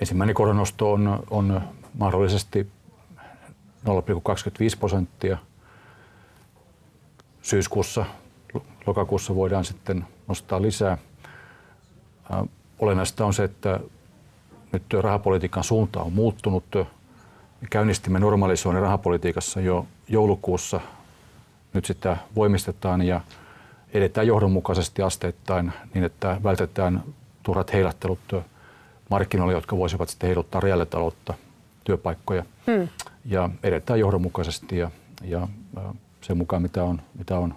[0.01, 1.61] ensimmäinen koronnosto on, on
[1.99, 2.66] mahdollisesti
[3.87, 3.92] 0,25
[4.79, 5.38] prosenttia.
[7.42, 8.05] Syyskuussa,
[8.87, 10.99] lokakuussa voidaan sitten nostaa lisää.
[12.79, 13.81] Olennaista on se, että
[14.73, 16.64] nyt rahapolitiikan suunta on muuttunut.
[17.62, 20.81] Me käynnistimme normalisoinnin rahapolitiikassa jo joulukuussa.
[21.72, 23.20] Nyt sitä voimistetaan ja
[23.94, 27.03] edetään johdonmukaisesti asteittain niin, että vältetään
[27.42, 28.18] turhat heilattelut
[29.11, 31.35] markkinoille, jotka voisivat sitten heiluttaa reaalitaloutta,
[31.85, 32.44] työpaikkoja.
[32.66, 32.88] Hmm.
[33.25, 34.90] Ja edetään johdonmukaisesti ja,
[35.25, 35.48] ja
[36.20, 37.55] sen mukaan, mitä on, mitä on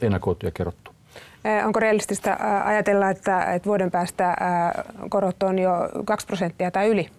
[0.00, 0.90] ennakoitu ja kerrottu.
[1.64, 4.36] Onko realistista ajatella, että, että vuoden päästä
[5.08, 5.72] korot on jo
[6.04, 7.10] 2 prosenttia tai yli?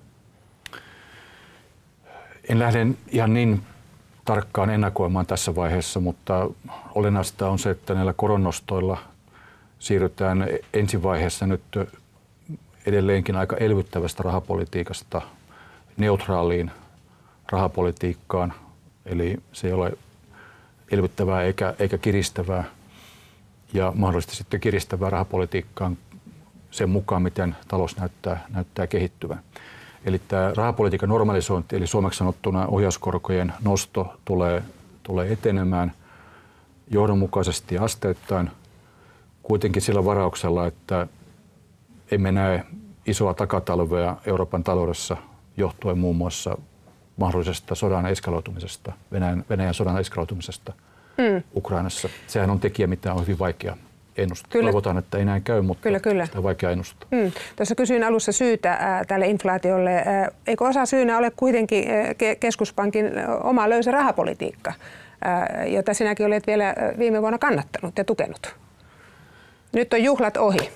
[2.50, 3.64] En lähde ihan niin
[4.26, 6.50] tarkkaan ennakoimaan tässä vaiheessa, mutta
[6.96, 8.98] olennaista on se, että näillä koronnostoilla
[9.80, 11.62] siirrytään ensivaiheessa nyt
[12.86, 15.22] edelleenkin aika elvyttävästä rahapolitiikasta
[15.98, 16.72] neutraaliin
[17.52, 18.54] rahapolitiikkaan.
[19.06, 19.98] Eli se ei ole
[20.92, 22.64] elvyttävää eikä, eikä kiristävää
[23.74, 25.98] ja mahdollisesti sitten kiristävää rahapolitiikkaan
[26.72, 29.40] sen mukaan, miten talous näyttää, näyttää kehittyvän.
[30.06, 34.64] Eli tämä rahapolitiikan normalisointi, eli suomeksi sanottuna ohjauskorkojen nosto tulee,
[35.04, 35.92] tulee etenemään
[36.92, 38.52] johdonmukaisesti ja asteittain,
[39.44, 41.08] kuitenkin sillä varauksella, että
[42.12, 42.64] emme näe
[43.06, 45.18] isoa takatalvea Euroopan taloudessa
[45.58, 46.58] johtuen muun muassa
[47.18, 50.74] mahdollisesta sodan eskaloitumisesta, Venäjän, Venäjän sodan eskaloitumisesta
[51.18, 51.44] mm.
[51.56, 52.10] Ukrainassa.
[52.28, 53.78] Sehän on tekijä, mitä on hyvin vaikea
[54.18, 54.52] ennustaa.
[54.52, 54.66] Kyllä.
[54.66, 56.26] Toivotaan, että ei näin käy, mutta kyllä, kyllä.
[56.26, 57.08] sitä on vaikea ennustaa.
[57.12, 57.32] Mm.
[57.56, 59.92] Tuossa kysyin alussa syytä ää, tälle inflaatiolle.
[59.92, 63.12] Ää, eikö osa syynä ole kuitenkin ää, keskuspankin
[63.44, 64.74] oma löysä rahapolitiikka,
[65.24, 68.56] ää, jota sinäkin olet vielä viime vuonna kannattanut ja tukenut?
[69.74, 70.70] Nyt on juhlat ohi.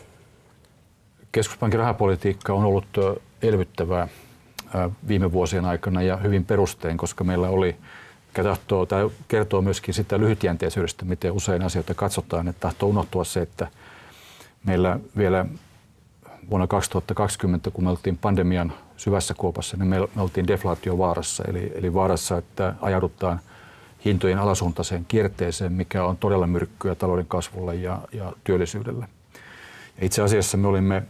[1.32, 2.86] Keskuspankin rahapolitiikka on ollut
[3.42, 4.08] elvyttävää
[5.08, 7.76] viime vuosien aikana ja hyvin perustein, koska meillä oli
[8.34, 13.68] tahtoo, tai kertoo myöskin sitä lyhytjänteisyydestä, miten usein asioita katsotaan, että tahtoo unohtua se, että
[14.64, 15.46] meillä vielä
[16.50, 22.38] vuonna 2020, kun me oltiin pandemian syvässä kuopassa, niin me, oltiin deflaatiovaarassa, eli, eli vaarassa,
[22.38, 23.40] että ajaudutaan
[24.06, 29.06] hintojen alasuuntaiseen kierteeseen, mikä on todella myrkkyä talouden kasvulle ja, ja työllisyydelle.
[29.98, 31.04] Ja itse asiassa me olimme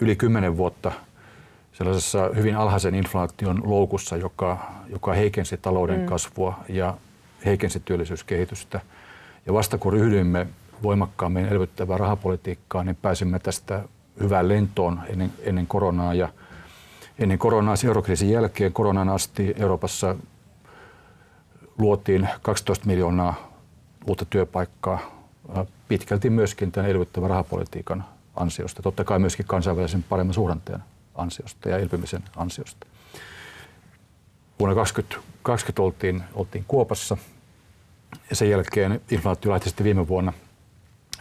[0.00, 0.92] yli kymmenen vuotta
[1.78, 6.06] sellaisessa hyvin alhaisen inflaation loukussa, joka, joka heikensi talouden mm.
[6.06, 6.94] kasvua ja
[7.44, 8.80] heikensi työllisyyskehitystä.
[9.46, 10.46] Ja vasta kun ryhdyimme
[10.82, 13.82] voimakkaammin elvyttävää rahapolitiikkaa, niin pääsimme tästä
[14.20, 16.14] hyvään lentoon ennen, ennen koronaa.
[16.14, 16.28] Ja
[17.18, 20.16] ennen koronaa, eurokriisin jälkeen koronan asti Euroopassa
[21.78, 23.50] luotiin 12 miljoonaa
[24.06, 24.98] uutta työpaikkaa
[25.88, 28.04] pitkälti myöskin tämän elvyttävän rahapolitiikan
[28.36, 28.82] ansiosta.
[28.82, 30.82] Totta kai myöskin kansainvälisen paremman suhdanteen
[31.16, 32.86] ansiosta ja elpymisen ansiosta.
[34.58, 37.16] Vuonna 2020 oltiin, oltiin Kuopassa
[38.30, 40.32] ja sen jälkeen inflaatio lähti sitten viime vuonna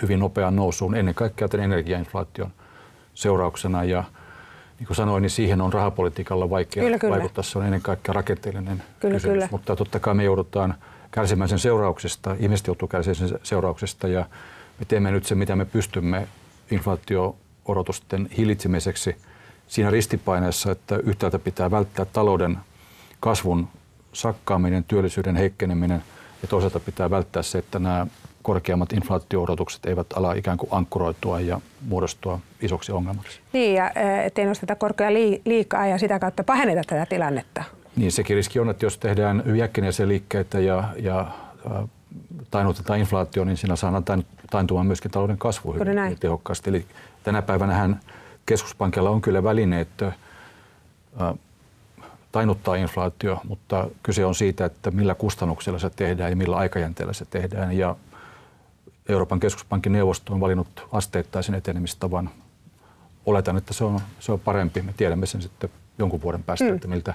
[0.01, 2.51] hyvin nopeaan nousuun, ennen kaikkea tämän energiainflaation
[3.13, 3.84] seurauksena.
[3.84, 4.03] Ja
[4.79, 7.15] niin kuin sanoin, niin siihen on rahapolitiikalla vaikea kyllä, kyllä.
[7.15, 7.43] vaikuttaa.
[7.43, 9.34] Se on ennen kaikkea rakenteellinen kyllä, kysymys.
[9.34, 9.47] Kyllä.
[9.51, 10.75] Mutta totta kai me joudutaan
[11.12, 14.25] kärsimään sen seurauksista, ihmiset joutuu kärsimään sen seurauksista ja
[14.79, 16.27] me teemme nyt se, mitä me pystymme
[16.71, 19.15] inflaatio-odotusten hillitsemiseksi
[19.67, 22.58] siinä ristipaineessa, että yhtäältä pitää välttää talouden
[23.19, 23.67] kasvun
[24.13, 26.04] sakkaaminen, työllisyyden heikkeneminen
[26.41, 28.08] ja toisaalta pitää välttää se, että nämä
[28.41, 33.39] korkeammat inflaatio-odotukset eivät ala ikään kuin ankkuroitua ja muodostua isoksi ongelmaksi.
[33.54, 33.91] Niin, ja
[34.25, 35.13] ettei nosteta korkea
[35.45, 37.63] liikaa ja sitä kautta pahenneta tätä tilannetta.
[37.95, 41.28] Niin, sekin riski on, että jos tehdään hyviäkkinäisiä liikkeitä ja, ja
[42.51, 44.04] tainnutetaan inflaatio, niin siinä saadaan
[44.51, 46.69] taintumaan myöskin talouden kasvu hyvin tehokkaasti.
[46.69, 46.86] Eli
[47.23, 47.97] tänä päivänä
[48.45, 49.89] keskuspankilla on kyllä välineet
[52.31, 57.25] tainuttaa inflaatio, mutta kyse on siitä, että millä kustannuksella se tehdään ja millä aikajänteellä se
[57.25, 57.77] tehdään.
[57.77, 57.95] Ja
[59.10, 62.29] Euroopan keskuspankin neuvosto on valinnut asteittaisen etenemistavan.
[63.25, 64.81] Oletan, että se on, se on parempi.
[64.81, 66.75] Me tiedämme sen sitten jonkun vuoden päästä, mm.
[66.75, 67.13] että miltä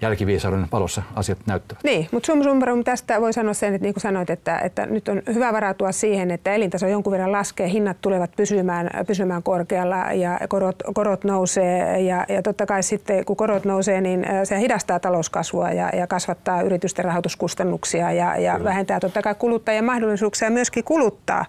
[0.00, 1.84] jälkiviisauden valossa asiat näyttävät.
[1.84, 5.08] Niin, mutta sum summarum tästä voi sanoa sen, että niin kuin sanoit, että, että nyt
[5.08, 10.38] on hyvä varautua siihen, että elintaso jonkun verran laskee, hinnat tulevat pysymään, pysymään korkealla ja
[10.48, 15.70] korot, korot nousee ja, ja totta kai sitten kun korot nousee, niin se hidastaa talouskasvua
[15.70, 21.44] ja, ja kasvattaa yritysten rahoituskustannuksia ja, ja vähentää totta kai kuluttajien mahdollisuuksia myöskin kuluttaa.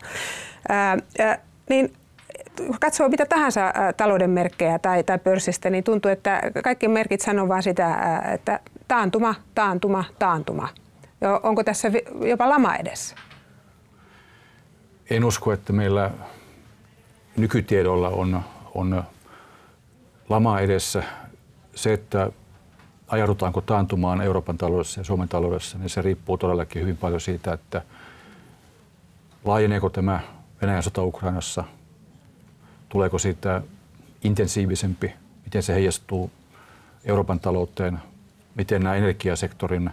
[0.70, 1.38] Ää, ää,
[1.70, 1.94] niin
[2.80, 7.64] katsoo mitä tahansa talouden merkkejä tai, tai pörssistä, niin tuntuu, että kaikki merkit sanoo vain
[7.64, 10.70] sitä, että taantuma, taantuma, taantuma.
[11.44, 11.92] Onko tässä
[12.22, 13.16] jopa lama edessä?
[15.10, 16.12] En usko, että meillä
[17.38, 18.42] nykytiedolla on,
[18.76, 19.04] on
[20.30, 21.04] lama edessä.
[21.76, 22.30] Se, että
[23.08, 27.82] ajaudutaanko taantumaan Euroopan taloudessa ja Suomen taloudessa, niin se riippuu todellakin hyvin paljon siitä, että
[29.46, 30.20] laajeneeko tämä
[30.62, 31.64] Venäjän sota Ukrainassa–
[32.90, 33.62] Tuleeko siitä
[34.24, 35.14] intensiivisempi?
[35.46, 36.32] Miten se heijastuu
[37.06, 38.00] Euroopan talouteen?
[38.56, 39.90] Miten nämä energiasektorin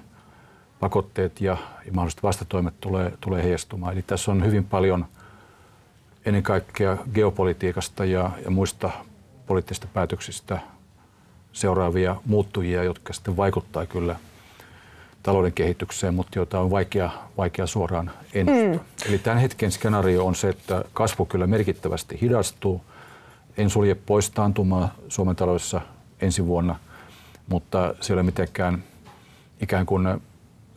[0.81, 3.93] pakotteet ja, ja mahdolliset vastatoimet tulee, tulee heijastumaan?
[3.93, 5.07] Eli tässä on hyvin paljon
[6.25, 8.91] ennen kaikkea geopolitiikasta ja, ja muista
[9.47, 10.59] poliittisista päätöksistä
[11.53, 14.17] seuraavia muuttujia, jotka sitten vaikuttaa kyllä
[15.23, 18.85] talouden kehitykseen, mutta joita on vaikea, vaikea suoraan ennustaa.
[18.85, 19.09] Mm.
[19.09, 22.81] Eli tämän hetken skenaario on se, että kasvu kyllä merkittävästi hidastuu–
[23.57, 25.81] en sulje pois taantumaa Suomen taloudessa
[26.21, 26.77] ensi vuonna,
[27.49, 28.85] mutta se ei ole mitenkään
[29.61, 30.21] ikään kuin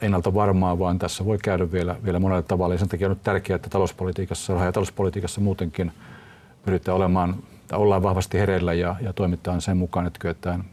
[0.02, 2.74] ennalta varmaa, vaan tässä voi käydä vielä, vielä monella tavalla.
[2.74, 5.92] Ja sen takia on nyt tärkeää, että talouspolitiikassa, raha- ja talouspolitiikassa muutenkin
[6.66, 7.36] pyritään olemaan,
[7.68, 10.64] tai ollaan vahvasti hereillä ja, ja toimitaan sen mukaan, että kyetään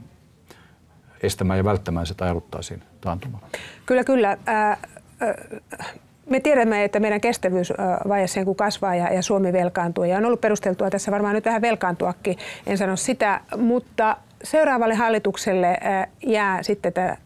[1.22, 3.42] estämään ja välttämään se tai ajaluttaisiin taantumaan.
[3.86, 4.36] Kyllä, kyllä.
[4.48, 5.94] Äh, äh,
[6.30, 10.04] me tiedämme, että meidän kestävyysvaje sen kun kasvaa ja, ja Suomi velkaantuu.
[10.04, 15.78] Ja on ollut perusteltua tässä varmaan nyt vähän velkaantuakin, en sano sitä, mutta seuraavalle hallitukselle
[16.26, 17.16] jää sitten tämä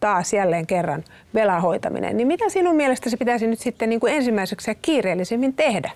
[0.00, 2.16] taas jälleen kerran velan hoitaminen.
[2.16, 5.90] Niin mitä sinun mielestäsi pitäisi nyt sitten niin kuin ensimmäiseksi ja kiireellisemmin tehdä?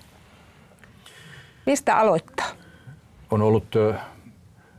[1.65, 2.47] Mistä aloittaa?
[3.31, 3.75] On ollut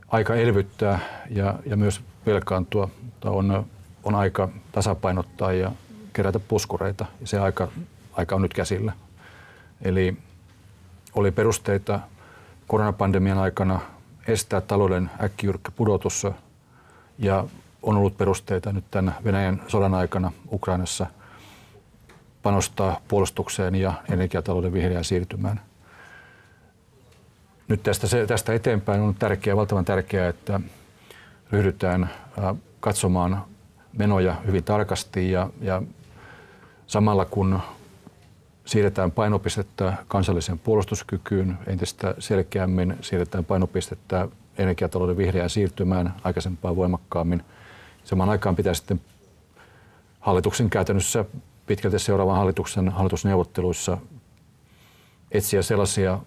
[0.07, 3.65] aika elvyttää ja, ja myös velkaantua, mutta on,
[4.07, 5.71] on aika tasapainottaa ja
[6.13, 7.67] kerätä puskureita ja se aika,
[8.13, 8.93] aika on nyt käsillä.
[9.81, 10.17] Eli
[11.15, 11.99] oli perusteita
[12.67, 13.79] koronapandemian aikana
[14.27, 16.27] estää talouden äkkijyrkkä pudotus
[17.19, 17.45] ja
[17.83, 21.07] on ollut perusteita nyt tämän Venäjän sodan aikana Ukrainassa
[22.43, 25.61] panostaa puolustukseen ja energiatalouden vihreään siirtymään.
[27.67, 30.59] Nyt tästä, tästä eteenpäin on tärkeää, valtavan tärkeää, että
[31.51, 32.09] ryhdytään
[32.79, 33.45] katsomaan
[33.97, 35.81] menoja hyvin tarkasti ja, ja
[36.87, 37.59] Samalla kun
[38.65, 47.43] siirretään painopistettä kansalliseen puolustuskykyyn entistä selkeämmin, siirretään painopistettä energiatalouden vihreään siirtymään aikaisempaa voimakkaammin.
[48.03, 49.01] Samaan aikaan pitää sitten
[50.19, 51.25] hallituksen käytännössä
[51.65, 53.97] pitkälti seuraavan hallituksen hallitusneuvotteluissa
[55.31, 56.19] etsiä sellaisia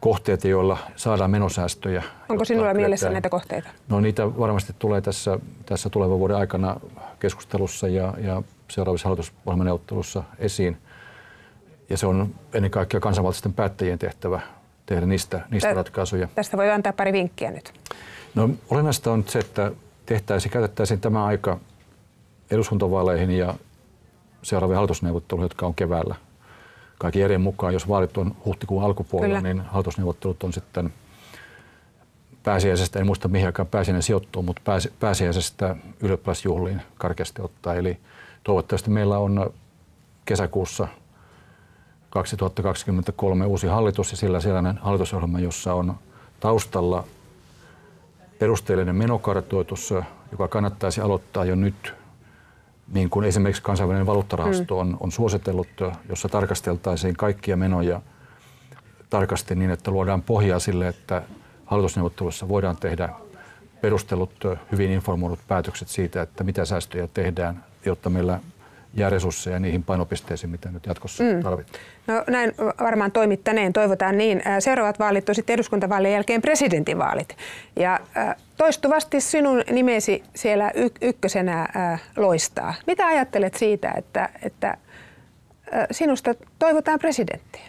[0.00, 2.02] kohteet, joilla saadaan menosäästöjä.
[2.28, 3.68] Onko sinulla mielessä näitä kohteita?
[3.88, 6.76] No niitä varmasti tulee tässä, tässä tulevan vuoden aikana
[7.20, 10.76] keskustelussa ja, ja seuraavissa hallitusohjelmaneuvottelussa esiin.
[11.90, 14.40] Ja se on ennen kaikkea kansanvaltaisten päättäjien tehtävä
[14.86, 16.28] tehdä niistä, niistä Tä, ratkaisuja.
[16.34, 17.72] Tästä voi antaa pari vinkkiä nyt.
[18.34, 19.72] No olennaista on se, että
[20.06, 21.58] tehtäisiin, käytettäisiin tämä aika
[22.50, 23.54] eduskuntavaaleihin ja
[24.42, 26.14] seuraaviin hallitusneuvotteluihin, jotka on keväällä.
[26.98, 29.54] Kaikki järjen mukaan, jos vaalit on huhtikuun alkupuolella, Kyllä.
[29.54, 30.92] niin hallitusneuvottelut on sitten
[32.42, 34.62] pääsiäisestä, en muista mihin aikaan pääsiäinen sijoittuu, mutta
[35.00, 37.74] pääsiäisestä ylioppilasjuhliin karkeasti ottaa.
[37.74, 37.98] Eli
[38.44, 39.50] toivottavasti meillä on
[40.24, 40.88] kesäkuussa
[42.10, 45.94] 2023 uusi hallitus ja sillä sellainen hallitusohjelma, jossa on
[46.40, 47.04] taustalla
[48.38, 49.94] perusteellinen menokartoitus,
[50.32, 51.94] joka kannattaisi aloittaa jo nyt,
[52.92, 55.68] niin kuin esimerkiksi kansainvälinen valuuttarahasto on, on suositellut,
[56.08, 58.00] jossa tarkasteltaisiin kaikkia menoja
[59.10, 61.22] tarkasti niin, että luodaan pohjaa sille, että
[61.64, 63.08] hallitusneuvottelussa voidaan tehdä
[63.80, 68.40] perustelut, hyvin informoidut päätökset siitä, että mitä säästöjä tehdään, jotta meillä
[68.96, 71.42] jää resursseja niihin painopisteisiin, mitä nyt jatkossa mm.
[71.42, 71.84] tarvitaan.
[72.06, 74.42] No näin varmaan toimittaneen, toivotaan niin.
[74.58, 77.36] Seuraavat vaalit on sitten eduskuntavaalien jälkeen presidentinvaalit.
[77.76, 78.00] Ja
[78.56, 81.68] toistuvasti sinun nimesi siellä ykkösenä
[82.16, 82.74] loistaa.
[82.86, 84.76] Mitä ajattelet siitä, että, että
[85.90, 87.62] sinusta toivotaan presidenttiä?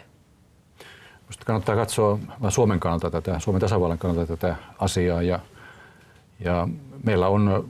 [1.22, 5.22] Minusta kannattaa katsoa Suomen kannalta tätä, Suomen tasavallan kannalta tätä asiaa.
[5.22, 5.40] Ja,
[6.40, 6.68] ja
[7.04, 7.68] meillä on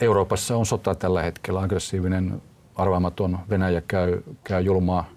[0.00, 2.42] Euroopassa on sota tällä hetkellä, aggressiivinen,
[2.74, 5.08] arvaamaton Venäjä käy, käy julmaa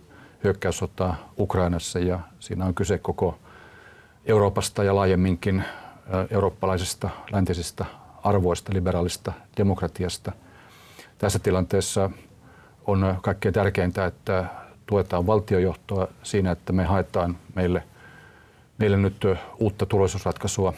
[0.43, 3.37] hyökkäyssotaa Ukrainassa ja siinä on kyse koko
[4.25, 5.63] Euroopasta ja laajemminkin
[6.31, 7.85] eurooppalaisista läntisistä
[8.23, 10.31] arvoista, liberaalista demokratiasta.
[11.17, 12.09] Tässä tilanteessa
[12.85, 14.45] on kaikkein tärkeintä, että
[14.85, 17.83] tuetaan valtiojohtoa siinä, että me haetaan meille,
[18.77, 19.25] meille nyt
[19.59, 20.73] uutta turvallisuusratkaisua,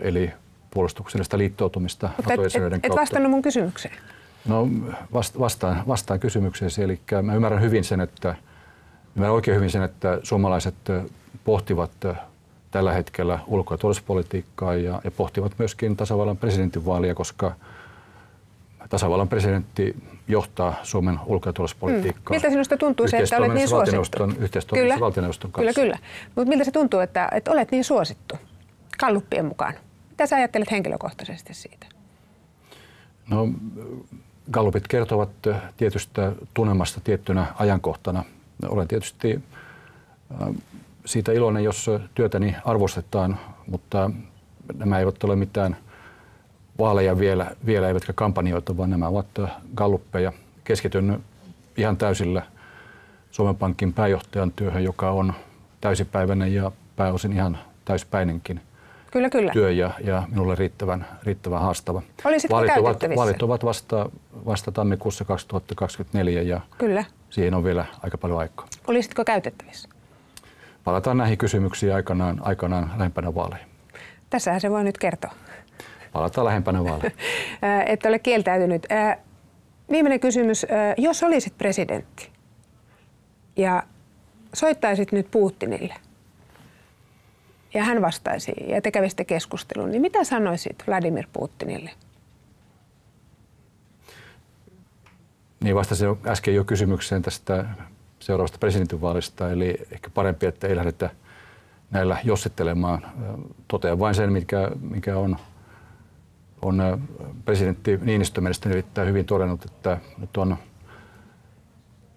[0.00, 0.32] eli
[0.70, 3.94] puolustuksellista liittoutumista Mutta et, et, et vastannut mun kysymykseen.
[4.48, 4.68] No
[5.12, 6.82] vasta, vastaan, vastaan kysymykseesi.
[6.82, 8.34] Eli mä ymmärrän hyvin sen, että
[9.16, 10.74] ymmärrän oikein hyvin sen, että suomalaiset
[11.44, 11.90] pohtivat
[12.70, 17.52] tällä hetkellä ulko- ja turvallisuuspolitiikkaa ja, ja pohtivat myöskin tasavallan presidentinvaalia, koska
[18.88, 19.96] tasavallan presidentti
[20.28, 22.22] johtaa Suomen ulko- ja turvallisuuspolitiikkaa.
[22.28, 22.34] Hmm.
[22.34, 24.32] Miltä sinusta tuntuu se, että olet niin suosittu?
[24.38, 25.80] Yhteistoiminnassa valtioneuvoston kanssa.
[25.80, 26.08] Kyllä, kyllä.
[26.36, 28.36] Mutta miltä se tuntuu, että, että olet niin suosittu
[29.00, 29.74] kalluppien mukaan?
[30.18, 31.86] Mitä sä ajattelet henkilökohtaisesti siitä?
[33.30, 33.48] No,
[34.52, 35.30] Gallupit kertovat
[35.76, 38.24] tietystä tunnelmasta tiettynä ajankohtana.
[38.68, 39.40] Olen tietysti
[40.42, 40.48] äh,
[41.04, 44.10] siitä iloinen, jos työtäni arvostetaan, mutta
[44.74, 45.76] nämä eivät ole mitään
[46.78, 49.26] vaaleja vielä, vielä eivätkä kampanjoita, vaan nämä ovat
[49.74, 50.32] galluppeja.
[50.64, 51.24] Keskityn
[51.76, 52.42] ihan täysillä
[53.30, 55.32] Suomen Pankin pääjohtajan työhön, joka on
[55.80, 58.60] täysipäiväinen ja pääosin ihan täyspäinenkin
[59.10, 59.52] kyllä, kyllä.
[59.52, 62.02] työ ja, ja minulle riittävän, riittävän haastava.
[62.24, 64.10] Olisitko vaalit ovat, vaalit ovat vasta,
[64.46, 67.04] vasta tammikuussa 2024 ja kyllä.
[67.30, 68.66] siihen on vielä aika paljon aikaa.
[68.86, 69.88] Olisitko käytettävissä?
[70.84, 73.64] Palataan näihin kysymyksiin aikanaan, aikanaan lähempänä vaaleja.
[74.30, 75.32] Tässähän se voi nyt kertoa.
[76.12, 77.10] Palataan lähempänä vaaleja.
[77.92, 78.86] Et ole kieltäytynyt.
[79.90, 80.66] Viimeinen kysymys.
[80.98, 82.28] Jos olisit presidentti
[83.56, 83.82] ja
[84.54, 85.94] soittaisit nyt Putinille–
[87.74, 91.90] ja hän vastaisi ja te kävisitte keskustelun, niin mitä sanoisit Vladimir Putinille?
[95.60, 97.64] Niin vastasin äsken jo kysymykseen tästä
[98.20, 101.10] seuraavasta presidentinvaalista, eli ehkä parempi, että ei lähdetä
[101.90, 103.06] näillä jossittelemaan.
[103.68, 105.36] Totean vain sen, mikä, mikä on,
[106.62, 107.02] on
[107.44, 110.56] presidentti Niinistö mielestäni erittäin hyvin todennut, että nyt on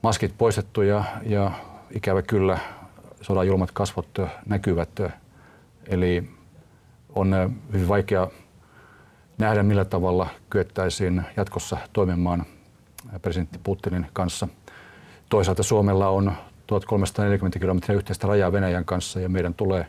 [0.03, 1.51] maskit poistettu ja, ja
[1.91, 2.59] ikävä kyllä
[3.21, 4.07] sodan julmat kasvot
[4.45, 4.89] näkyvät
[5.87, 6.29] Eli
[7.15, 8.27] on äh, hyvin vaikea
[9.37, 12.45] nähdä, millä tavalla kyettäisiin jatkossa toimimaan
[13.13, 14.47] äh, presidentti Putinin kanssa.
[15.29, 16.31] Toisaalta Suomella on
[16.67, 19.85] 1340 kilometriä yhteistä rajaa Venäjän kanssa ja meidän tulee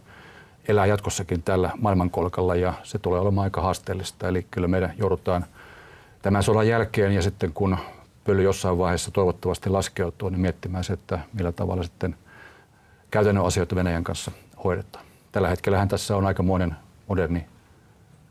[0.69, 4.29] elää jatkossakin tällä maailmankolkalla ja se tulee olemaan aika haasteellista.
[4.29, 5.45] Eli kyllä meidän joudutaan
[6.23, 7.77] tämän sodan jälkeen ja sitten kun
[8.25, 12.17] pöly jossain vaiheessa toivottavasti laskeutuu, niin miettimään se, että millä tavalla sitten
[13.11, 14.31] käytännön asioita Venäjän kanssa
[14.65, 15.12] hoidetaan.
[15.33, 16.77] Tällä hetkellähän tässä on aikamoinen
[17.09, 17.47] moderni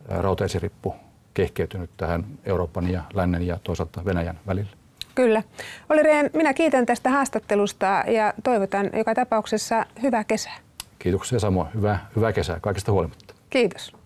[0.10, 0.96] rautaesirippu
[1.34, 4.72] kehkeytynyt tähän Euroopan ja lännen ja toisaalta Venäjän välillä.
[5.16, 5.44] Kyllä.
[5.90, 10.58] Oli Rehn, minä kiitän tästä haastattelusta ja toivotan joka tapauksessa hyvää kesää.
[11.00, 11.68] Kiitoksia samoin.
[11.74, 13.34] Hyvää, hyvää kesää kaikista huolimatta.
[13.50, 14.01] Kiitos.